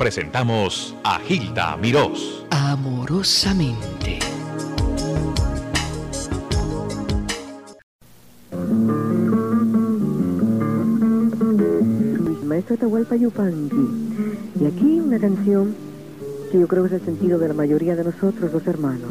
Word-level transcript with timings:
presentamos 0.00 0.96
a 1.04 1.18
Gilda 1.18 1.76
Mirós. 1.76 2.46
Amorosamente. 2.48 4.18
Maestro 12.46 12.76
Atahualpa 12.76 13.16
Yupanqui. 13.16 13.76
Y 14.58 14.64
aquí 14.64 15.00
una 15.00 15.18
canción 15.18 15.76
que 16.50 16.60
yo 16.60 16.66
creo 16.66 16.84
que 16.84 16.96
es 16.96 17.02
el 17.02 17.04
sentido 17.04 17.38
de 17.38 17.48
la 17.48 17.54
mayoría 17.54 17.94
de 17.94 18.04
nosotros, 18.04 18.50
los 18.50 18.66
hermanos. 18.66 19.10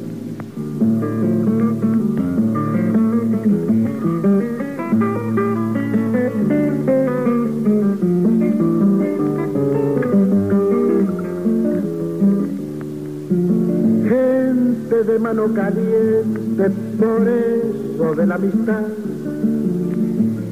Gente 14.09 15.03
de 15.03 15.19
mano 15.19 15.53
caliente, 15.53 16.69
por 16.97 17.27
eso 17.27 18.15
de 18.15 18.25
la 18.25 18.35
amistad, 18.35 18.83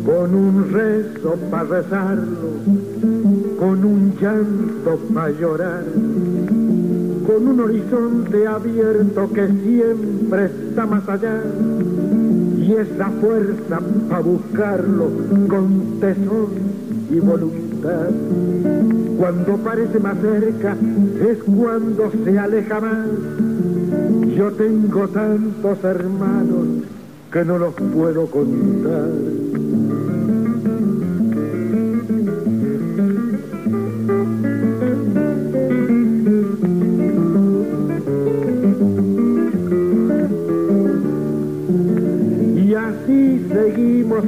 con 0.06 0.36
un 0.36 0.72
rezo 0.72 1.36
para 1.50 1.64
rezarlo, 1.64 2.50
con 3.58 3.84
un 3.84 4.14
llanto 4.22 5.00
para 5.12 5.32
llorar, 5.32 5.84
horizonte 7.60 8.48
abierto 8.48 9.30
que 9.34 9.48
siempre 9.48 10.46
está 10.46 10.86
más 10.86 11.08
allá, 11.08 11.42
y 12.58 12.74
esa 12.74 13.10
fuerza 13.22 13.80
para 14.10 14.22
buscarlo 14.22 15.10
con 15.48 16.00
tesón 16.00 16.48
y 17.12 17.20
voluntad. 17.20 18.10
Cuando 19.18 19.58
parece 19.58 20.00
más 20.00 20.18
cerca 20.22 20.76
es 21.30 21.38
cuando 21.44 22.12
se 22.24 22.40
aleja 22.40 22.80
más. 22.80 23.08
Yo 24.38 24.52
tengo 24.52 25.08
tantos 25.08 25.84
hermanos 25.84 26.68
que 27.32 27.44
no 27.44 27.58
los 27.58 27.74
puedo 27.74 28.26
contar. 28.28 29.10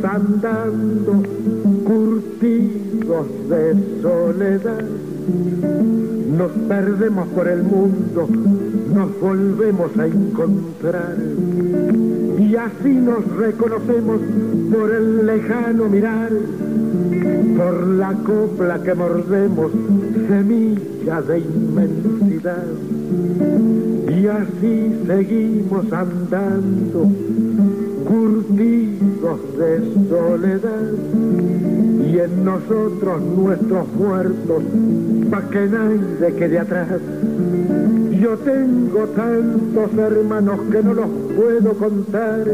Andando, 0.03 1.23
curtidos 1.85 3.27
de 3.49 4.01
soledad. 4.01 4.85
Nos 6.37 6.51
perdemos 6.67 7.27
por 7.29 7.47
el 7.47 7.63
mundo, 7.63 8.27
nos 8.93 9.19
volvemos 9.19 9.97
a 9.97 10.07
encontrar. 10.07 11.17
Y 12.39 12.55
así 12.55 12.93
nos 12.93 13.25
reconocemos 13.37 14.19
por 14.71 14.91
el 14.91 15.25
lejano 15.25 15.89
mirar, 15.89 16.31
por 17.57 17.87
la 17.87 18.13
copla 18.13 18.81
que 18.81 18.93
mordemos, 18.93 19.71
semilla 20.27 21.21
de 21.21 21.39
inmensidad. 21.39 22.65
Y 24.09 24.27
así 24.27 25.01
seguimos 25.07 25.91
andando, 25.91 27.09
curtidos 28.07 29.39
de 29.57 29.79
soledad, 30.09 30.91
y 32.11 32.19
en 32.19 32.45
nosotros 32.45 33.21
nuestros 33.21 33.87
muertos, 33.93 34.63
pa' 35.29 35.49
que 35.49 35.67
nadie 35.67 36.35
quede 36.35 36.59
atrás. 36.59 36.99
Yo 38.21 38.37
tengo 38.37 39.07
tantos 39.15 39.97
hermanos 39.97 40.59
que 40.71 40.83
no 40.83 40.93
los 40.93 41.09
puedo 41.35 41.73
contar, 41.73 42.45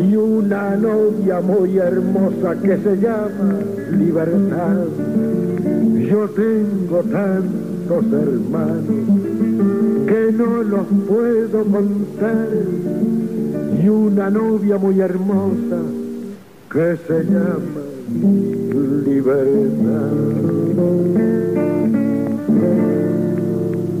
y 0.00 0.16
una 0.16 0.76
novia 0.76 1.40
muy 1.40 1.78
hermosa 1.78 2.56
que 2.62 2.76
se 2.78 2.96
llama 2.96 3.58
libertad. 3.98 4.76
Yo 6.10 6.28
tengo 6.30 7.02
tantos 7.02 8.04
hermanos 8.12 8.84
que 10.06 10.32
no 10.32 10.62
los 10.62 10.86
puedo 11.08 11.64
contar 11.64 12.48
y 13.84 13.88
una 13.90 14.30
novia 14.30 14.78
muy 14.78 14.98
hermosa 14.98 15.76
que 16.72 16.96
se 17.06 17.24
llama 17.24 17.82
libertad. 19.04 20.10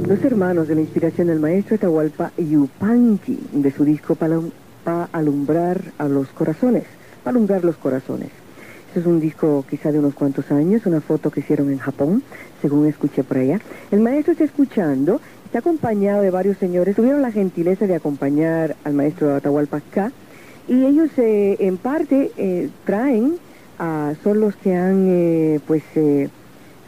Los 0.08 0.24
hermanos 0.24 0.68
de 0.68 0.74
la 0.74 0.80
inspiración 0.80 1.26
del 1.26 1.38
maestro 1.38 1.76
Atahualpa 1.76 2.32
Yupanqui, 2.38 3.38
de 3.52 3.70
su 3.72 3.84
disco 3.84 4.14
para 4.14 4.40
alumbrar 5.12 5.82
a 5.98 6.08
los 6.08 6.28
corazones, 6.28 6.84
para 7.22 7.36
alumbrar 7.36 7.62
los 7.62 7.76
corazones. 7.76 8.30
Este 8.88 9.00
es 9.00 9.06
un 9.06 9.20
disco 9.20 9.66
quizá 9.68 9.92
de 9.92 9.98
unos 9.98 10.14
cuantos 10.14 10.50
años, 10.50 10.86
una 10.86 11.02
foto 11.02 11.30
que 11.30 11.40
hicieron 11.40 11.70
en 11.70 11.78
Japón, 11.78 12.22
según 12.62 12.86
escuché 12.86 13.22
por 13.22 13.36
allá. 13.36 13.60
El 13.90 14.00
maestro 14.00 14.32
está 14.32 14.44
escuchando, 14.44 15.20
está 15.54 15.70
acompañado 15.70 16.20
de 16.20 16.32
varios 16.32 16.58
señores, 16.58 16.96
tuvieron 16.96 17.22
la 17.22 17.30
gentileza 17.30 17.86
de 17.86 17.94
acompañar 17.94 18.74
al 18.82 18.92
maestro 18.92 19.36
Atahualpa 19.36 19.76
acá, 19.76 20.10
y 20.66 20.84
ellos 20.84 21.10
eh, 21.16 21.54
en 21.60 21.76
parte 21.76 22.32
eh, 22.36 22.70
traen, 22.84 23.36
a, 23.78 24.14
son 24.24 24.40
los 24.40 24.56
que 24.56 24.74
han 24.74 25.06
eh, 25.08 25.60
pues 25.64 25.84
eh, 25.94 26.28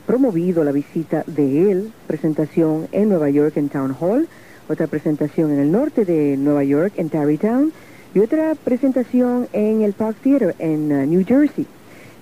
promovido 0.05 0.65
la 0.65 0.73
visita 0.73 1.23
de 1.29 1.71
él, 1.71 1.93
presentación 2.09 2.89
en 2.91 3.09
Nueva 3.09 3.31
York 3.31 3.57
en 3.57 3.69
Town 3.69 3.95
Hall, 4.01 4.27
otra 4.69 4.89
presentación 4.89 5.53
en 5.53 5.61
el 5.61 5.71
norte 5.71 6.05
de 6.05 6.37
Nueva 6.37 6.65
York 6.65 6.95
en 6.97 7.09
Tarrytown, 7.09 7.73
y 8.17 8.19
otra 8.19 8.57
presentación 8.57 9.47
en 9.53 9.83
el 9.83 9.93
Park 9.93 10.17
Theater 10.25 10.57
en 10.59 10.89
New 11.09 11.25
Jersey. 11.25 11.69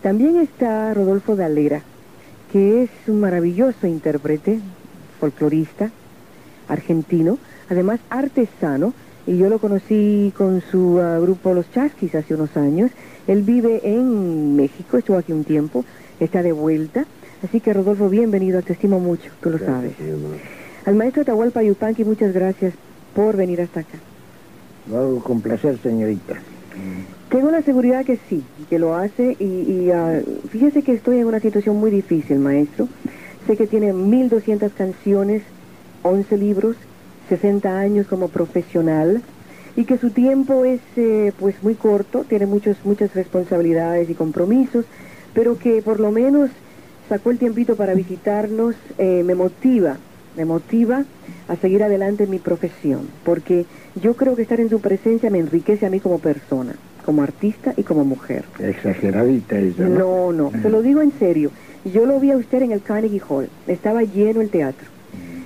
También 0.02 0.36
está 0.36 0.92
Rodolfo 0.92 1.36
Dalera, 1.36 1.80
que 2.52 2.82
es 2.82 2.90
un 3.06 3.20
maravilloso 3.20 3.86
intérprete, 3.86 4.60
folclorista, 5.18 5.90
argentino, 6.68 7.38
además 7.68 8.00
artesano, 8.10 8.94
y 9.26 9.38
yo 9.38 9.48
lo 9.48 9.58
conocí 9.58 10.32
con 10.36 10.60
su 10.60 10.98
uh, 10.98 11.20
grupo 11.22 11.54
Los 11.54 11.70
Chasquis 11.70 12.14
hace 12.14 12.34
unos 12.34 12.56
años. 12.56 12.90
Él 13.26 13.42
vive 13.42 13.80
en 13.84 14.54
México, 14.56 14.98
estuvo 14.98 15.16
aquí 15.16 15.32
un 15.32 15.44
tiempo, 15.44 15.84
está 16.20 16.42
de 16.42 16.52
vuelta. 16.52 17.06
Así 17.42 17.60
que 17.60 17.72
Rodolfo, 17.72 18.08
bienvenido, 18.08 18.60
te 18.62 18.74
estimo 18.74 19.00
mucho, 19.00 19.30
tú 19.40 19.50
lo 19.50 19.58
sabes. 19.58 19.92
Al 20.84 20.94
maestro 20.94 21.22
Atahualpa 21.22 21.62
Yupanqui, 21.62 22.04
muchas 22.04 22.34
gracias 22.34 22.74
por 23.14 23.36
venir 23.36 23.60
hasta 23.62 23.80
acá. 23.80 23.98
Lo 24.90 24.98
hago 24.98 25.20
con 25.20 25.40
placer, 25.40 25.78
señorita. 25.82 26.34
Tengo 27.30 27.50
la 27.50 27.62
seguridad 27.62 28.04
que 28.04 28.18
sí, 28.28 28.44
que 28.68 28.78
lo 28.78 28.94
hace 28.94 29.36
y, 29.38 29.44
y 29.44 29.90
uh, 29.90 30.48
fíjese 30.50 30.82
que 30.82 30.92
estoy 30.92 31.18
en 31.18 31.26
una 31.26 31.40
situación 31.40 31.76
muy 31.76 31.90
difícil, 31.90 32.38
maestro. 32.38 32.88
Sé 33.46 33.56
que 33.56 33.66
tiene 33.66 33.92
1.200 33.92 34.72
canciones, 34.72 35.42
11 36.04 36.36
libros, 36.36 36.76
60 37.28 37.78
años 37.78 38.06
como 38.06 38.28
profesional 38.28 39.22
y 39.74 39.84
que 39.84 39.98
su 39.98 40.10
tiempo 40.10 40.64
es 40.64 40.80
eh, 40.96 41.32
pues 41.38 41.62
muy 41.62 41.74
corto, 41.74 42.24
tiene 42.28 42.46
muchos, 42.46 42.76
muchas 42.84 43.12
responsabilidades 43.14 44.08
y 44.08 44.14
compromisos, 44.14 44.84
pero 45.32 45.58
que 45.58 45.82
por 45.82 45.98
lo 45.98 46.12
menos 46.12 46.50
sacó 47.08 47.30
el 47.30 47.38
tiempito 47.38 47.74
para 47.74 47.94
visitarnos, 47.94 48.76
eh, 48.98 49.22
me 49.24 49.34
motiva, 49.34 49.96
me 50.36 50.44
motiva 50.44 51.04
a 51.48 51.56
seguir 51.56 51.82
adelante 51.82 52.24
en 52.24 52.30
mi 52.30 52.38
profesión, 52.38 53.08
porque 53.24 53.66
yo 54.00 54.14
creo 54.14 54.36
que 54.36 54.42
estar 54.42 54.60
en 54.60 54.70
su 54.70 54.80
presencia 54.80 55.30
me 55.30 55.38
enriquece 55.38 55.86
a 55.86 55.90
mí 55.90 56.00
como 56.00 56.18
persona. 56.18 56.74
como 57.04 57.22
artista 57.22 57.74
y 57.76 57.82
como 57.82 58.02
mujer. 58.02 58.46
Exageradita 58.58 59.58
ella, 59.58 59.86
¿no? 59.86 60.32
No, 60.32 60.50
no, 60.50 60.62
se 60.62 60.70
lo 60.70 60.80
digo 60.80 61.02
en 61.02 61.12
serio. 61.18 61.50
Yo 61.84 62.06
lo 62.06 62.18
vi 62.18 62.30
a 62.30 62.36
usted 62.38 62.62
en 62.62 62.72
el 62.72 62.80
Carnegie 62.80 63.20
Hall. 63.28 63.50
Estaba 63.66 64.02
lleno 64.04 64.40
el 64.40 64.48
teatro. 64.48 64.93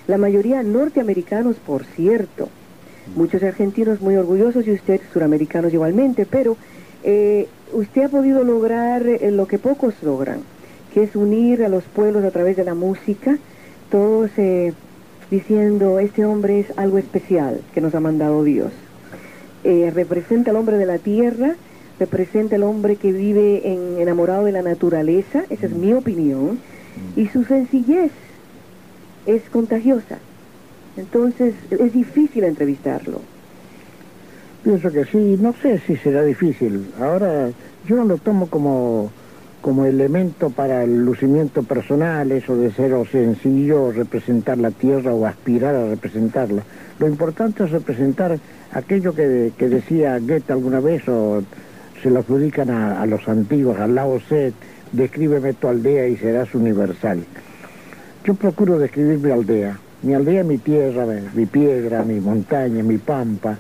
La 0.09 0.19
mayoría 0.19 0.63
norteamericanos, 0.63 1.57
por 1.57 1.85
cierto. 1.85 2.49
Muchos 3.15 3.43
argentinos 3.43 4.01
muy 4.01 4.17
orgullosos 4.17 4.67
y 4.67 4.73
usted, 4.73 5.01
suramericanos 5.13 5.73
igualmente, 5.73 6.27
pero 6.27 6.57
eh, 7.05 7.47
usted 7.73 8.05
ha 8.05 8.09
podido 8.09 8.43
lograr 8.43 9.07
eh, 9.07 9.31
lo 9.31 9.47
que 9.47 9.59
pocos 9.59 9.95
logran, 10.03 10.41
que 10.93 11.03
es 11.05 11.15
unir 11.15 11.63
a 11.63 11.69
los 11.69 11.85
pueblos 11.85 12.25
a 12.25 12.31
través 12.31 12.57
de 12.57 12.65
la 12.65 12.75
música, 12.75 13.39
todos 13.91 14.31
eh, 14.39 14.73
diciendo, 15.31 15.99
este 15.99 16.25
hombre 16.25 16.61
es 16.61 16.67
algo 16.79 16.99
especial 16.99 17.61
que 17.75 17.81
nos 17.83 17.95
ha 17.95 18.01
mandado 18.01 18.43
Dios. 18.45 18.73
Representa 19.65 20.51
al 20.51 20.57
hombre 20.57 20.79
de 20.79 20.87
la 20.87 20.97
tierra, 20.99 21.55
representa 22.01 22.57
al 22.57 22.63
hombre 22.63 22.97
que 22.97 23.13
vive 23.13 23.71
en- 23.71 23.99
enamorado 23.99 24.45
de 24.45 24.53
la 24.53 24.63
naturaleza, 24.63 25.45
esa 25.51 25.67
es 25.67 25.73
mi 25.73 25.93
opinión, 25.93 26.59
y 27.17 27.27
su 27.29 27.45
sencillez 27.45 28.11
es 29.29 29.43
contagiosa. 29.51 30.19
Entonces 30.97 31.55
es 31.71 31.93
difícil 31.93 32.45
entrevistarlo. 32.45 33.21
Pienso 34.65 34.91
que 34.91 35.05
sí, 35.05 35.39
no 35.41 35.55
sé 35.63 35.79
si 35.87 35.97
será 35.97 36.25
difícil. 36.25 36.87
Ahora, 36.99 37.51
yo 37.87 37.97
no 37.97 38.05
lo 38.05 38.17
tomo 38.17 38.49
como, 38.49 39.11
como 39.61 39.85
elemento 39.85 40.51
para 40.51 40.83
el 40.83 41.05
lucimiento 41.05 41.63
personal, 41.63 42.33
eso 42.33 42.57
de 42.57 42.73
ser 42.73 42.95
o 42.95 43.05
sencillo 43.05 43.93
representar 43.93 44.59
la 44.59 44.71
tierra 44.71 45.15
o 45.15 45.27
aspirar 45.27 45.75
a 45.75 45.89
representarla. 45.91 46.63
Lo 46.99 47.07
importante 47.07 47.65
es 47.65 47.71
representar 47.71 48.39
aquello 48.73 49.15
que, 49.15 49.53
decía 49.59 50.19
Goethe 50.19 50.53
alguna 50.53 50.81
vez 50.81 51.07
o 51.09 51.43
se 52.03 52.11
lo 52.11 52.21
adjudican 52.21 52.71
a, 52.71 53.01
a 53.01 53.07
los 53.07 53.29
antiguos, 53.29 53.79
a 53.79 53.87
Lao 53.87 54.19
Tse, 54.19 54.53
descríbeme 54.91 55.53
tu 55.53 55.69
aldea 55.69 56.09
y 56.09 56.17
serás 56.17 56.55
universal. 56.55 57.25
Yo 58.29 58.35
procuro 58.35 58.79
describir 58.79 59.19
mi 59.21 59.31
aldea. 59.31 59.79
Mi 60.03 60.13
aldea 60.13 60.45
mi 60.45 60.59
tierra, 60.59 61.07
mi 61.35 61.47
piedra, 61.47 62.05
mi 62.05 62.21
montaña, 62.21 62.83
mi 62.83 62.99
pampa, 62.99 63.57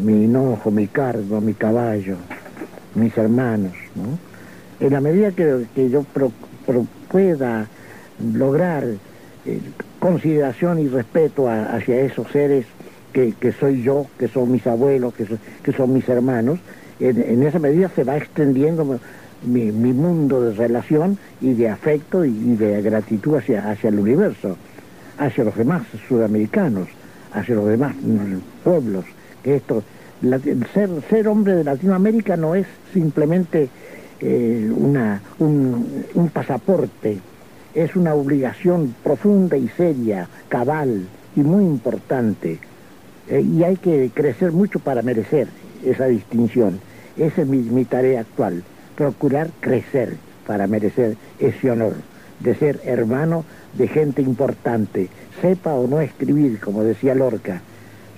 mi 0.00 0.24
hinojo, 0.24 0.70
mi 0.70 0.86
cargo, 0.86 1.40
mi 1.40 1.54
caballo, 1.54 2.18
mis 2.94 3.16
hermanos, 3.16 3.72
¿no? 3.94 4.18
En 4.80 4.92
la 4.92 5.00
medida 5.00 5.32
que, 5.32 5.88
yo 5.88 6.04
pueda 7.08 7.66
lograr 8.34 8.84
eh, 9.46 9.62
consideración 9.98 10.78
y 10.80 10.88
respeto 10.88 11.48
hacia 11.48 12.02
esos 12.02 12.30
seres 12.32 12.66
que, 13.14 13.52
soy 13.58 13.82
yo, 13.82 14.08
que 14.18 14.28
son 14.28 14.52
mis 14.52 14.66
abuelos, 14.66 15.14
que, 15.14 15.24
so- 15.24 15.38
que 15.62 15.72
son 15.72 15.94
mis 15.94 16.06
hermanos, 16.06 16.60
en 17.00 17.42
esa 17.42 17.58
medida 17.58 17.88
se 17.88 18.04
va 18.04 18.18
extendiendo 18.18 19.00
mi, 19.46 19.72
mi 19.72 19.92
mundo 19.92 20.40
de 20.40 20.54
relación 20.54 21.18
y 21.40 21.54
de 21.54 21.68
afecto 21.68 22.24
y, 22.24 22.32
de 22.56 22.82
gratitud 22.82 23.36
hacia, 23.36 23.70
hacia 23.70 23.88
el 23.88 23.98
universo, 23.98 24.56
hacia 25.18 25.44
los 25.44 25.56
demás 25.56 25.82
sudamericanos, 26.08 26.88
hacia 27.32 27.54
los 27.54 27.68
demás 27.68 27.94
mm, 27.96 28.62
pueblos. 28.62 29.04
Que 29.42 29.56
esto, 29.56 29.82
ser, 30.72 30.90
ser 31.10 31.28
hombre 31.28 31.54
de 31.54 31.64
Latinoamérica 31.64 32.36
no 32.36 32.54
es 32.54 32.66
simplemente 32.92 33.68
eh, 34.20 34.72
una, 34.74 35.20
un, 35.38 36.30
pasaporte, 36.32 37.18
es 37.74 37.96
una 37.96 38.14
obligación 38.14 38.94
profunda 39.02 39.56
y 39.56 39.68
seria, 39.68 40.28
cabal 40.48 41.06
y 41.36 41.40
muy 41.40 41.64
importante. 41.64 42.58
Eh, 43.28 43.40
y 43.40 43.62
hay 43.62 43.76
que 43.76 44.10
crecer 44.14 44.52
mucho 44.52 44.78
para 44.78 45.02
merecer 45.02 45.48
esa 45.84 46.06
distinción. 46.06 46.80
Esa 47.16 47.42
es 47.42 47.48
mi 47.48 47.84
tarea 47.84 48.20
actual, 48.20 48.64
procurar 48.96 49.50
crecer 49.60 50.14
para 50.46 50.66
merecer 50.66 51.16
ese 51.38 51.70
honor 51.70 51.94
de 52.40 52.54
ser 52.54 52.80
hermano 52.84 53.44
de 53.74 53.88
gente 53.88 54.22
importante, 54.22 55.08
sepa 55.40 55.74
o 55.74 55.86
no 55.86 56.00
escribir, 56.00 56.60
como 56.60 56.82
decía 56.84 57.14
Lorca. 57.14 57.60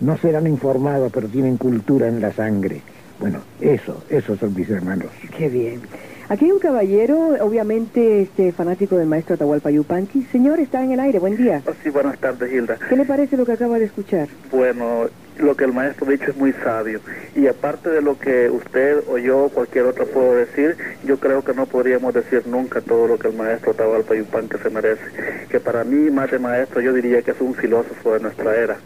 No 0.01 0.17
serán 0.19 0.47
informados, 0.47 1.11
pero 1.13 1.29
tienen 1.29 1.57
cultura 1.57 2.09
en 2.09 2.21
la 2.21 2.33
sangre. 2.33 2.83
Bueno, 3.19 3.41
eso, 3.61 4.03
esos 4.11 4.39
son 4.39 4.55
mis 4.55 4.69
hermanos. 4.69 5.09
Qué 5.37 5.49
bien. 5.49 5.81
Aquí 6.29 6.47
hay 6.47 6.51
un 6.51 6.59
caballero, 6.59 7.37
obviamente 7.41 8.21
este 8.23 8.53
fanático 8.53 8.97
del 8.97 9.07
maestro 9.07 9.37
Atahualpa 9.37 9.71
Yupanqui. 9.71 10.25
Señor, 10.33 10.59
está 10.61 10.83
en 10.83 10.93
el 10.93 11.01
aire, 11.01 11.19
buen 11.19 11.37
día. 11.37 11.63
Oh, 11.67 11.73
Sí, 11.83 11.89
buenas 11.91 12.19
tardes, 12.19 12.53
Hilda. 12.53 12.77
¿Qué 12.89 12.97
le 12.97 13.05
parece 13.05 13.37
lo 13.37 13.47
que 13.47 13.53
acaba 13.53 13.79
de 13.79 13.85
escuchar? 13.87 14.29
Bueno, 14.51 15.07
lo 15.39 15.57
que 15.57 15.65
el 15.65 15.73
maestro 15.73 16.07
ha 16.07 16.11
dicho 16.11 16.31
es 16.31 16.37
muy 16.37 16.53
sabio. 16.53 17.01
Y 17.35 17.47
aparte 17.47 17.91
de 17.91 18.03
lo 18.03 18.19
que 18.19 18.49
usted 18.51 19.03
o 19.09 19.19
yo 19.19 19.45
o 19.45 19.49
cualquier 19.49 19.87
otro 19.87 20.07
puedo 20.07 20.35
decir, 20.35 20.77
yo 21.05 21.19
creo 21.19 21.43
que 21.43 21.55
no 21.55 21.67
podríamos 21.67 22.15
decir 22.15 22.47
nunca 22.47 22.81
todo 22.81 23.07
lo 23.07 23.19
que 23.19 23.29
el 23.29 23.35
maestro 23.35 23.73
Atahualpa 23.73 24.15
Yupanqui 24.15 24.59
se 24.59 24.71
merece. 24.71 25.03
Que 25.51 25.61
para 25.61 25.85
mí, 25.85 26.11
más 26.11 26.31
de 26.31 26.39
maestro, 26.39 26.81
yo 26.81 26.93
diría 26.93 27.23
que 27.23 27.33
es 27.33 27.41
un 27.41 27.55
filósofo 27.55 28.15
de 28.15 28.21
nuestra 28.21 28.55
era. 28.57 28.77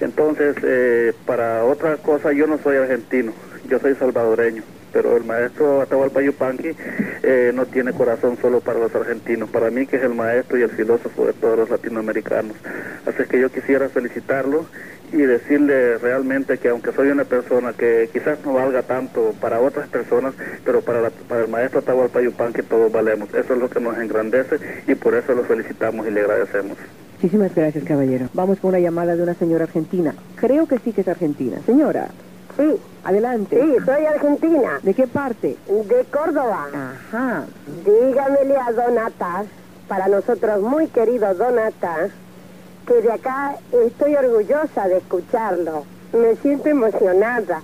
Entonces, 0.00 0.56
eh, 0.62 1.12
para 1.26 1.64
otra 1.64 1.96
cosa, 1.98 2.32
yo 2.32 2.46
no 2.46 2.58
soy 2.58 2.76
argentino, 2.76 3.32
yo 3.68 3.78
soy 3.78 3.94
salvadoreño. 3.94 4.62
Pero 4.92 5.16
el 5.16 5.24
maestro 5.24 5.80
Atahualpa 5.80 6.20
Yupanqui 6.20 6.76
eh, 7.22 7.50
no 7.54 7.64
tiene 7.66 7.92
corazón 7.92 8.36
solo 8.42 8.60
para 8.60 8.78
los 8.78 8.94
argentinos, 8.94 9.48
para 9.48 9.70
mí 9.70 9.86
que 9.86 9.96
es 9.96 10.02
el 10.02 10.14
maestro 10.14 10.58
y 10.58 10.62
el 10.62 10.70
filósofo 10.70 11.24
de 11.26 11.32
todos 11.32 11.60
los 11.60 11.70
latinoamericanos. 11.70 12.56
Así 13.06 13.24
que 13.28 13.40
yo 13.40 13.50
quisiera 13.50 13.88
felicitarlo 13.88 14.66
y 15.12 15.18
decirle 15.18 15.98
realmente 15.98 16.58
que 16.58 16.68
aunque 16.70 16.92
soy 16.92 17.08
una 17.10 17.24
persona 17.24 17.72
que 17.74 18.08
quizás 18.12 18.38
no 18.44 18.54
valga 18.54 18.82
tanto 18.82 19.34
para 19.40 19.60
otras 19.60 19.88
personas, 19.88 20.34
pero 20.64 20.80
para, 20.80 21.00
la- 21.02 21.10
para 21.10 21.42
el 21.42 21.48
maestro 21.48 21.80
Atahualpa 21.80 22.20
Yupanqui 22.22 22.62
todos 22.62 22.90
valemos. 22.90 23.28
Eso 23.34 23.52
es 23.54 23.58
lo 23.60 23.68
que 23.68 23.80
nos 23.80 23.96
engrandece 23.98 24.56
y 24.86 24.94
por 24.94 25.14
eso 25.14 25.34
lo 25.34 25.44
felicitamos 25.44 26.06
y 26.06 26.10
le 26.10 26.20
agradecemos. 26.22 26.78
Muchísimas 27.14 27.54
gracias, 27.54 27.84
caballero. 27.84 28.26
Vamos 28.32 28.58
con 28.58 28.70
una 28.70 28.80
llamada 28.80 29.14
de 29.14 29.22
una 29.22 29.34
señora 29.34 29.64
argentina. 29.64 30.14
Creo 30.36 30.66
que 30.66 30.78
sí 30.78 30.92
que 30.92 31.02
es 31.02 31.08
argentina. 31.08 31.58
Señora, 31.66 32.08
Sí, 32.56 32.76
adelante. 33.04 33.58
sí, 33.58 33.76
soy 33.84 34.04
argentina, 34.06 34.78
¿De 34.82 34.92
qué 34.92 35.06
parte? 35.06 35.56
de 35.66 36.04
Córdoba. 36.10 36.66
Ajá. 36.74 37.44
Dígamele 37.66 38.56
a 38.56 38.72
Donata, 38.72 39.44
para 39.88 40.08
nosotros 40.08 40.60
muy 40.62 40.86
querido 40.88 41.32
Donata, 41.34 42.08
que 42.86 43.00
de 43.00 43.12
acá 43.12 43.56
estoy 43.72 44.14
orgullosa 44.16 44.88
de 44.88 44.98
escucharlo. 44.98 45.84
Me 46.12 46.36
siento 46.36 46.68
emocionada. 46.68 47.62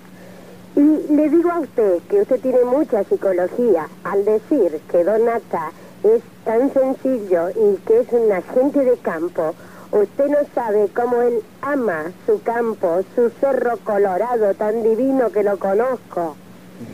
Y 0.77 1.13
le 1.13 1.29
digo 1.29 1.51
a 1.51 1.61
usted 1.61 1.99
que 2.09 2.21
usted 2.23 2.41
tiene 2.41 2.65
mucha 2.65 3.03
psicología 3.05 3.89
al 4.05 4.25
decir 4.25 4.81
que 4.91 5.05
Donata 5.05 5.73
es 6.05 6.23
tan 6.45 6.73
sencillo 6.73 7.51
y 7.51 7.77
que 7.87 8.01
es 8.01 8.13
un 8.13 8.31
agente 8.31 8.85
de 8.85 8.97
campo. 8.99 9.55
Usted 9.91 10.29
no 10.29 10.39
sabe 10.55 10.89
cómo 10.95 11.23
él 11.23 11.43
ama 11.63 12.13
su 12.27 12.43
campo, 12.43 13.01
su 13.15 13.31
cerro 13.41 13.79
colorado 13.79 14.55
tan 14.55 14.83
divino 14.83 15.31
que 15.31 15.43
lo 15.43 15.59
conozco. 15.59 16.37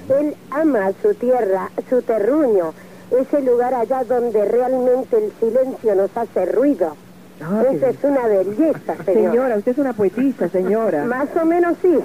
Él 0.08 0.34
ama 0.50 0.92
su 1.02 1.12
tierra, 1.14 1.70
su 1.90 2.00
terruño, 2.02 2.72
ese 3.10 3.42
lugar 3.42 3.74
allá 3.74 4.04
donde 4.04 4.44
realmente 4.46 5.16
el 5.18 5.32
silencio 5.40 5.94
nos 5.94 6.16
hace 6.16 6.46
ruido. 6.46 6.96
Ah, 7.40 7.62
Esa 7.72 7.90
es 7.90 8.04
una 8.04 8.26
belleza, 8.26 8.96
señor. 9.04 9.32
Señora, 9.32 9.56
usted 9.56 9.72
es 9.72 9.78
una 9.78 9.92
poetisa, 9.92 10.48
señora. 10.48 11.04
Más 11.04 11.28
o 11.40 11.44
menos 11.44 11.76
sí. 11.82 11.94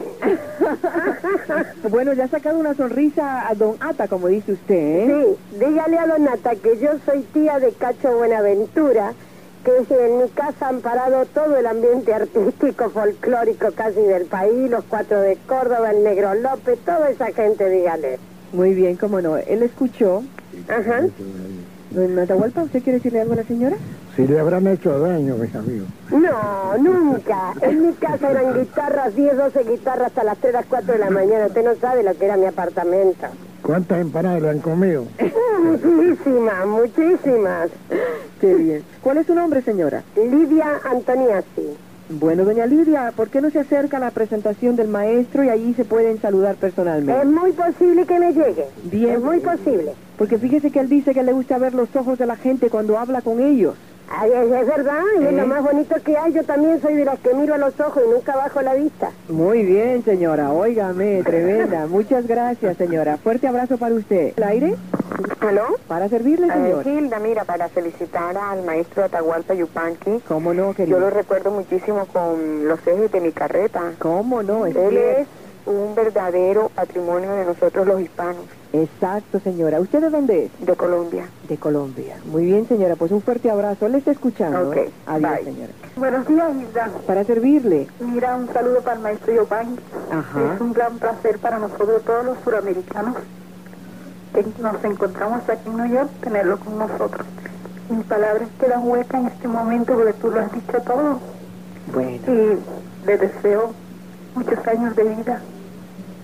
Bueno, 1.89 2.13
ya 2.13 2.25
ha 2.25 2.29
sacado 2.29 2.59
una 2.59 2.73
sonrisa 2.73 3.47
a 3.47 3.53
don 3.55 3.75
Ata, 3.79 4.07
como 4.07 4.27
dice 4.27 4.53
usted, 4.53 4.75
¿eh? 4.75 5.25
Sí, 5.51 5.57
dígale 5.59 5.97
a 5.97 6.07
Donata 6.07 6.55
que 6.55 6.77
yo 6.79 6.91
soy 7.05 7.21
tía 7.33 7.59
de 7.59 7.71
Cacho 7.73 8.15
Buenaventura, 8.17 9.13
que 9.63 9.95
en 10.05 10.17
mi 10.19 10.29
casa 10.29 10.69
han 10.69 10.81
parado 10.81 11.25
todo 11.25 11.57
el 11.57 11.65
ambiente 11.65 12.13
artístico, 12.13 12.89
folclórico 12.89 13.71
casi 13.75 14.01
del 14.01 14.25
país, 14.25 14.69
los 14.69 14.83
cuatro 14.85 15.19
de 15.21 15.37
Córdoba, 15.47 15.91
el 15.91 16.03
Negro 16.03 16.33
López, 16.35 16.79
toda 16.85 17.09
esa 17.09 17.27
gente, 17.27 17.69
dígale. 17.69 18.19
Muy 18.53 18.73
bien, 18.73 18.95
cómo 18.95 19.21
no. 19.21 19.37
Él 19.37 19.63
escuchó. 19.63 20.23
Ajá. 20.67 21.01
Don 21.91 22.19
Atahualpa, 22.19 22.63
¿usted 22.63 22.83
quiere 22.83 22.97
decirle 22.99 23.21
algo 23.21 23.33
a 23.33 23.37
la 23.37 23.43
señora? 23.43 23.75
Si 24.19 24.27
le 24.27 24.37
habrán 24.37 24.67
hecho 24.67 24.99
daño, 24.99 25.37
mis 25.37 25.55
amigos. 25.55 25.87
No, 26.11 26.77
nunca. 26.77 27.53
En 27.61 27.87
mi 27.87 27.93
casa 27.93 28.31
eran 28.31 28.53
guitarras, 28.59 29.15
10, 29.15 29.37
12 29.37 29.63
guitarras 29.63 30.07
hasta 30.07 30.25
las 30.25 30.37
3, 30.39 30.51
las 30.55 30.65
4 30.65 30.91
de 30.91 30.99
la 30.99 31.09
mañana. 31.09 31.45
Usted 31.45 31.63
no 31.63 31.73
sabe 31.75 32.03
lo 32.03 32.13
que 32.17 32.25
era 32.25 32.35
mi 32.35 32.45
apartamento. 32.45 33.27
¿Cuántas 33.61 34.01
empanadas 34.01 34.41
le 34.41 34.49
han 34.49 34.59
comido? 34.59 35.05
Muchísimas, 35.63 36.67
muchísimas. 36.67 37.69
Qué 38.41 38.53
bien. 38.55 38.83
¿Cuál 39.01 39.19
es 39.19 39.27
su 39.27 39.35
nombre, 39.35 39.61
señora? 39.61 40.03
Lidia 40.17 40.81
Antoniazzi. 40.83 41.77
Bueno, 42.09 42.43
doña 42.43 42.65
Lidia, 42.65 43.13
¿por 43.15 43.29
qué 43.29 43.39
no 43.39 43.51
se 43.51 43.59
acerca 43.59 43.97
a 43.97 43.99
la 44.01 44.11
presentación 44.11 44.75
del 44.75 44.87
maestro 44.89 45.43
y 45.45 45.49
allí 45.49 45.73
se 45.75 45.85
pueden 45.85 46.19
saludar 46.19 46.55
Es 46.55 46.59
personalmente? 46.59 47.25
muy 47.25 47.51
posible 47.53 48.05
que 48.05 48.19
me 48.19 48.33
llegue. 48.33 48.65
Bien. 48.83 49.11
Es 49.15 49.21
muy 49.21 49.39
posible. 49.39 49.93
Porque 50.17 50.37
fíjese 50.37 50.71
que 50.71 50.79
él 50.79 50.89
dice 50.89 51.13
que 51.13 51.23
le 51.23 51.31
gusta 51.31 51.57
ver 51.57 51.73
los 51.73 51.95
ojos 51.95 52.17
de 52.17 52.25
la 52.25 52.35
gente 52.35 52.69
cuando 52.69 52.97
habla 52.97 53.21
con 53.21 53.39
ellos. 53.39 53.75
Ay, 54.11 54.31
es, 54.31 54.51
es 54.51 54.67
verdad, 54.67 55.01
y 55.19 55.23
es 55.23 55.29
¿Eh? 55.29 55.31
lo 55.33 55.45
más 55.47 55.63
bonito 55.63 55.95
que 56.03 56.17
hay. 56.17 56.33
Yo 56.33 56.43
también 56.43 56.81
soy 56.81 56.95
de 56.95 57.05
las 57.05 57.19
que 57.19 57.33
miro 57.33 57.53
a 57.53 57.57
los 57.57 57.79
ojos 57.79 58.01
y 58.05 58.09
nunca 58.09 58.35
bajo 58.35 58.61
la 58.61 58.73
vista. 58.73 59.11
Muy 59.29 59.63
bien, 59.63 60.03
señora. 60.03 60.51
Óigame, 60.51 61.21
tremenda. 61.23 61.85
Muchas 61.87 62.25
gracias, 62.27 62.75
señora. 62.77 63.17
Fuerte 63.17 63.47
abrazo 63.47 63.77
para 63.77 63.93
usted. 63.95 64.33
¿El 64.35 64.43
aire? 64.43 64.75
¿Aló? 65.41 65.65
Para 65.87 66.09
servirle, 66.09 66.47
Eh, 66.47 66.51
señor. 66.51 66.87
Hilda, 66.87 67.19
mira, 67.19 67.43
para 67.45 67.69
felicitar 67.69 68.35
al 68.35 68.63
maestro 68.63 69.03
Atahualpa 69.03 69.53
Yupanqui. 69.53 70.21
¿Cómo 70.27 70.53
no, 70.53 70.73
querido? 70.73 70.97
Yo 70.97 71.05
lo 71.05 71.09
recuerdo 71.11 71.51
muchísimo 71.51 72.05
con 72.11 72.67
los 72.67 72.79
ejes 72.87 73.11
de 73.11 73.21
mi 73.21 73.31
carreta. 73.31 73.93
¿Cómo 73.99 74.41
no? 74.43 74.65
Es 74.65 74.75
Él 74.75 74.97
es 74.97 75.27
un 75.65 75.93
verdadero 75.93 76.69
patrimonio 76.73 77.35
de 77.35 77.45
nosotros 77.45 77.85
los 77.85 78.01
hispanos 78.01 78.45
Exacto, 78.71 79.39
señora. 79.39 79.79
¿Usted 79.79 80.01
de 80.01 80.09
dónde 80.09 80.45
es? 80.45 80.65
de 80.65 80.75
Colombia. 80.75 81.27
De 81.47 81.57
Colombia. 81.57 82.17
Muy 82.25 82.45
bien, 82.45 82.67
señora. 82.67 82.95
Pues 82.95 83.11
un 83.11 83.21
fuerte 83.21 83.49
abrazo. 83.49 83.87
Le 83.87 83.97
está 83.97 84.11
escuchando. 84.11 84.69
Ok, 84.69 84.77
¿eh? 84.77 84.91
Adiós, 85.07 85.31
bye. 85.31 85.43
señora. 85.43 85.73
Buenos 85.95 86.27
días, 86.27 86.55
Hilda. 86.55 86.89
Para 87.07 87.23
servirle. 87.23 87.87
Mira, 87.99 88.35
un 88.35 88.47
saludo 88.53 88.81
para 88.81 88.97
el 88.97 89.01
maestro 89.01 89.33
Giovanni. 89.33 89.75
Ajá. 90.11 90.53
Es 90.53 90.61
un 90.61 90.73
gran 90.73 90.99
placer 90.99 91.39
para 91.39 91.57
nosotros, 91.57 92.03
todos 92.03 92.25
los 92.25 92.37
suramericanos, 92.43 93.15
que 94.33 94.45
nos 94.61 94.83
encontramos 94.83 95.49
aquí 95.49 95.67
en 95.67 95.77
New 95.77 95.91
York, 95.91 96.09
tenerlo 96.21 96.59
con 96.59 96.77
nosotros. 96.77 97.25
Mis 97.89 98.05
palabras 98.05 98.47
quedan 98.59 98.87
huecas 98.87 99.21
en 99.21 99.27
este 99.27 99.47
momento 99.47 99.95
porque 99.95 100.13
tú 100.13 100.29
lo 100.29 100.41
has 100.41 100.51
dicho 100.51 100.79
todo. 100.85 101.19
Bueno. 101.91 102.21
Y 102.27 103.07
le 103.07 103.17
deseo 103.17 103.73
muchos 104.35 104.67
años 104.67 104.95
de 104.95 105.03
vida 105.05 105.41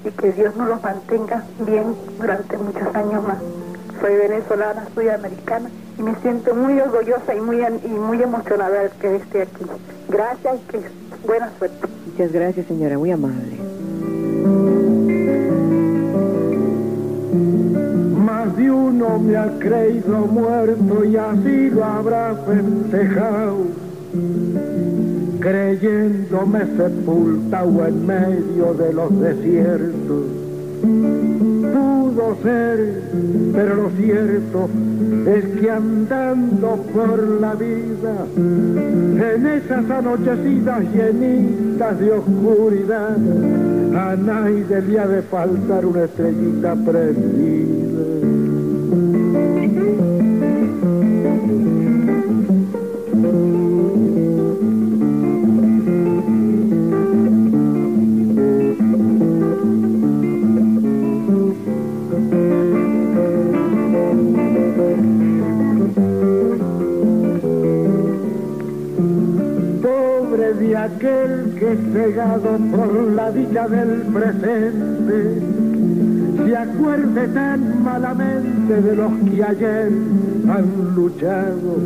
y 0.06 0.12
que 0.12 0.32
Dios 0.32 0.56
nos 0.56 0.70
los 0.70 0.84
mantenga 0.84 1.44
bien 1.66 1.96
durante 2.20 2.58
muchos 2.58 2.96
años 2.96 3.28
más. 3.28 3.38
Soy 4.00 4.16
venezolana, 4.16 4.88
soy 4.94 5.10
americana 5.10 5.70
y 5.98 6.02
me 6.04 6.16
siento 6.22 6.54
muy 6.54 6.80
orgullosa 6.80 7.34
y 7.34 7.42
muy, 7.42 7.62
y 7.62 7.88
muy 7.88 8.22
emocionada 8.22 8.84
de 8.84 8.90
que 9.02 9.16
esté 9.16 9.42
aquí. 9.44 9.66
Gracias 10.10 10.56
y 10.56 10.72
que 10.72 10.82
buena 11.26 11.50
suerte. 11.58 11.88
Muchas 12.06 12.32
gracias, 12.32 12.68
señora. 12.68 12.98
Muy 12.98 13.12
amable. 13.12 13.58
Más 18.26 18.56
de 18.56 18.72
uno 18.72 19.20
me 19.20 19.38
ha 19.38 19.50
creído 19.60 20.18
muerto 20.20 21.06
y 21.06 21.18
así 21.18 21.70
lo 21.70 21.84
habrá 21.84 22.36
festejado, 22.46 23.58
creyéndome 25.40 26.66
sepultado 26.76 27.86
en 27.86 28.08
medio 28.08 28.74
de 28.74 28.94
los 28.94 29.20
desiertos. 29.20 30.26
Pudo 30.82 32.38
ser, 32.42 33.04
pero 33.54 33.76
lo 33.76 33.90
cierto 33.92 34.70
es 35.28 35.46
que 35.60 35.70
andando 35.70 36.78
por 36.94 37.42
la 37.42 37.54
vida, 37.54 38.26
en 38.36 39.46
esas 39.46 39.90
anochecidas 39.90 40.84
llenitas 40.94 42.00
de 42.00 42.12
oscuridad, 42.12 43.16
a 43.96 44.16
nadie 44.16 45.00
ha 45.00 45.08
de 45.08 45.22
faltar 45.24 45.86
una 45.86 46.06
estrellita 46.06 46.76
prendida. 46.76 47.66
Aquel 71.06 71.54
que 71.60 71.78
cegado 71.94 72.58
por 72.72 72.94
la 73.14 73.32
dicha 73.32 73.68
del 73.68 74.02
presente 74.14 75.42
se 76.46 76.58
acuerde 76.58 77.28
tan 77.28 77.84
malamente 77.84 78.82
de 78.82 78.96
los 78.96 79.12
que 79.30 79.44
ayer 79.44 79.92
han 80.48 80.96
luchado. 80.96 81.78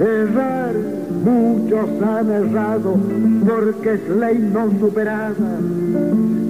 Errar, 0.00 0.74
muchos 1.24 2.02
han 2.02 2.30
errado 2.30 2.96
porque 3.46 3.94
es 3.94 4.08
ley 4.08 4.50
no 4.52 4.70
superada. 4.78 5.34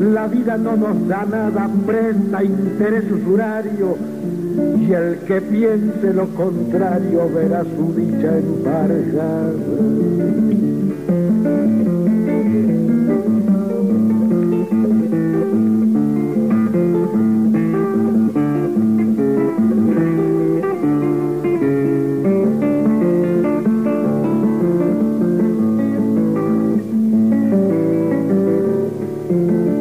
La 0.01 0.27
vida 0.29 0.57
no 0.57 0.77
nos 0.77 1.09
da 1.09 1.25
nada, 1.25 1.69
presta 1.87 2.45
interés 2.45 3.05
usurario 3.11 3.97
y 4.57 4.93
el 4.93 5.19
que 5.27 5.41
piense 5.41 6.13
lo 6.13 6.27
contrario 6.29 7.29
verá 7.33 7.63
su 7.65 7.95
dicha 7.95 8.39
emparejada. 8.39 9.53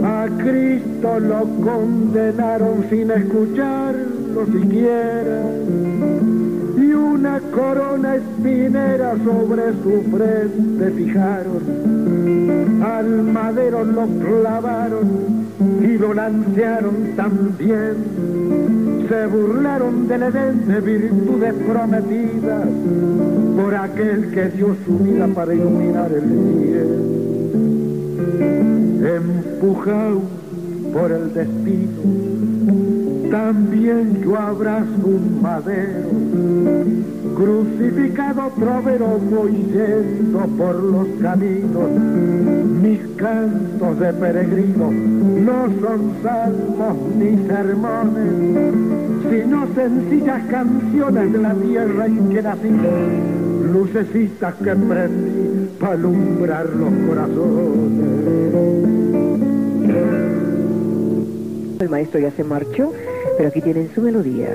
A 0.03 0.27
Cristo 0.43 1.19
lo 1.19 1.43
condenaron 1.63 2.85
sin 2.89 3.11
escucharlo 3.11 3.68
siquiera 4.51 5.41
y 6.77 6.93
una 6.93 7.39
corona 7.51 8.15
espinera 8.15 9.15
sobre 9.23 9.73
su 9.83 10.01
frente 10.11 10.91
fijaron. 10.91 12.83
Al 12.83 13.23
madero 13.23 13.83
lo 13.83 14.07
clavaron 14.07 15.07
y 15.81 15.97
lo 15.97 16.13
lancearon 16.13 17.15
también. 17.15 17.95
Se 19.09 19.25
burlaron 19.27 20.07
del 20.07 20.23
Edén 20.23 20.67
de 20.67 20.81
virtudes 20.81 21.53
prometidas 21.67 22.67
por 23.55 23.75
aquel 23.75 24.31
que 24.31 24.49
dio 24.49 24.75
su 24.85 24.99
vida 24.99 25.27
para 25.27 25.53
iluminar 25.53 26.11
el 26.11 26.21
cielo 26.21 27.19
empujado 29.01 30.21
por 30.93 31.11
el 31.11 31.33
destino, 31.33 32.28
también 33.29 34.21
yo 34.23 34.37
abrazo 34.37 34.87
un 35.03 35.41
madero, 35.41 36.09
crucificado 37.35 38.51
trovero 38.57 39.19
voy 39.29 39.51
yendo 39.71 40.39
por 40.57 40.75
los 40.75 41.07
caminos, 41.21 41.91
mis 42.81 42.99
cantos 43.17 43.99
de 43.99 44.13
peregrino 44.13 44.91
no 44.91 45.65
son 45.81 46.13
salmos 46.23 46.97
ni 47.17 47.47
sermones, 47.47 48.33
sino 49.29 49.67
sencillas 49.73 50.43
canciones 50.49 51.31
de 51.31 51.37
la 51.37 51.53
tierra 51.53 52.05
en 52.05 52.29
que 52.29 52.41
nací, 52.41 52.69
lucecitas 53.71 54.53
que 54.55 54.75
prendí 54.75 55.69
para 55.79 55.93
alumbrar 55.93 56.65
los 56.69 56.93
corazones. 57.07 58.09
El 61.79 61.89
maestro 61.89 62.19
ya 62.19 62.31
se 62.31 62.43
marchó, 62.43 62.91
pero 63.39 63.47
aquí 63.47 63.61
tienen 63.61 63.89
su 63.95 64.01
melodía. 64.01 64.49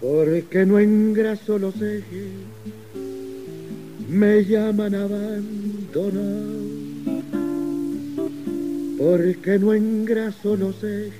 Porque 0.00 0.64
no 0.64 0.78
engraso 0.78 1.58
los 1.58 1.74
ejes, 1.82 2.30
me 4.12 4.44
llaman 4.44 4.94
abandonado. 4.94 6.60
Porque 8.98 9.58
no 9.58 9.72
engraso 9.72 10.54
los 10.54 10.76
ejes, 10.84 11.12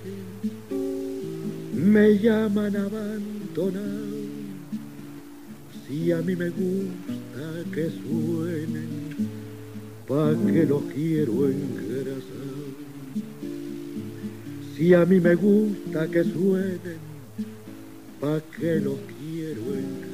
me 1.75 2.19
llaman 2.19 2.77
abandonado. 2.77 4.13
Si 5.87 6.13
a 6.13 6.19
mí 6.19 6.37
me 6.37 6.51
gusta 6.51 7.71
que 7.75 7.91
suenen, 7.91 8.89
pa' 10.07 10.35
que 10.53 10.67
los 10.67 10.83
quiero 10.95 11.49
engrasar. 11.49 12.73
Si 14.77 14.93
a 14.93 15.07
mí 15.07 15.19
me 15.19 15.35
gusta 15.35 16.09
que 16.09 16.25
suenen, 16.25 17.01
pa' 18.21 18.41
que 18.59 18.81
los 18.81 18.99
quiero 19.19 19.63
engrasar. 19.63 20.12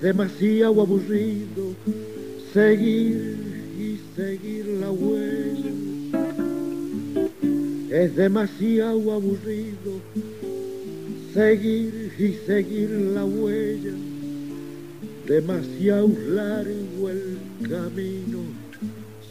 Demasiado 0.00 0.80
aburrido 0.80 1.74
seguir 2.54 3.36
y 3.78 4.00
seguir 4.16 4.66
la 4.80 4.90
huella. 4.90 5.72
Es 7.90 8.16
demasiado 8.16 9.12
aburrido 9.12 10.00
seguir 11.34 12.12
y 12.18 12.32
seguir 12.46 12.90
la 12.90 13.24
huella. 13.26 13.92
Demasiado 15.26 16.08
largo 16.28 17.10
el 17.10 17.38
camino 17.68 18.38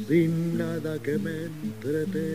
sin 0.08 0.58
nada 0.58 0.98
que 1.02 1.18
me 1.18 1.46
entretenga. 1.64 2.30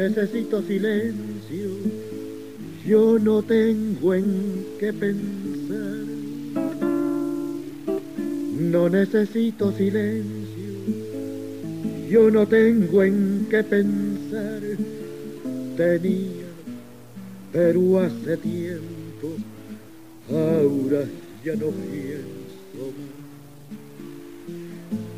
Necesito 0.00 0.62
silencio, 0.62 1.68
yo 2.86 3.18
no 3.18 3.42
tengo 3.42 4.14
en 4.14 4.64
qué 4.78 4.94
pensar. 4.94 6.06
No 8.58 8.88
necesito 8.88 9.72
silencio, 9.72 10.72
yo 12.08 12.30
no 12.30 12.46
tengo 12.46 13.02
en 13.02 13.46
qué 13.50 13.62
pensar. 13.62 14.62
Tenía, 15.76 16.46
pero 17.52 18.00
hace 18.00 18.38
tiempo, 18.38 19.36
ahora 20.30 21.04
ya 21.44 21.56
no 21.56 21.66
pienso 21.66 22.84
más. 22.96 23.20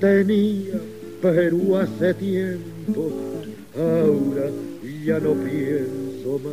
Tenía, 0.01 0.81
pero 1.21 1.79
hace 1.79 2.15
tiempo, 2.15 3.42
ahora 3.75 4.51
ya 5.05 5.19
no 5.19 5.35
pienso 5.35 6.39
más. 6.39 6.53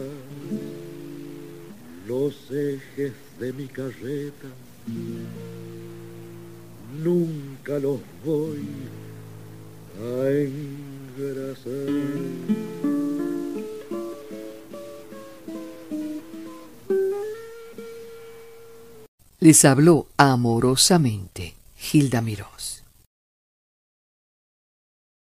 Los 2.07 2.35
ejes 2.49 3.13
de 3.39 3.53
mi 3.53 3.67
carreta 3.67 4.47
nunca 7.03 7.79
los 7.79 7.99
voy 8.25 8.67
a 10.01 10.29
engrasar. 10.29 11.69
Les 19.39 19.63
habló 19.63 20.07
amorosamente 20.17 21.53
Gilda 21.77 22.21
Miró. 22.21 22.47